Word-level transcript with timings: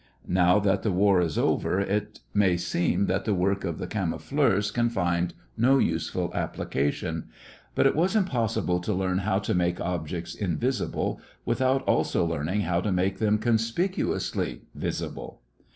Now 0.27 0.57
that 0.57 0.81
the 0.81 0.91
war 0.91 1.21
is 1.21 1.37
over, 1.37 1.79
it 1.79 2.21
may 2.33 2.57
seem 2.57 3.05
that 3.05 3.23
the 3.23 3.35
work 3.35 3.63
of 3.63 3.77
the 3.77 3.85
camoufleurs 3.85 4.73
can 4.73 4.89
find 4.89 5.35
no 5.55 5.77
useful 5.77 6.31
application; 6.33 7.25
but 7.75 7.85
it 7.85 7.95
was 7.95 8.15
impossible 8.15 8.79
to 8.79 8.95
learn 8.95 9.19
how 9.19 9.37
to 9.37 9.53
make 9.53 9.79
objects 9.79 10.33
invisible 10.33 11.21
without 11.45 11.83
also 11.83 12.25
learning 12.25 12.61
how 12.61 12.81
to 12.81 12.91
make 12.91 13.19
them 13.19 13.37
conspicuously 13.37 14.63
visible. 14.73 15.43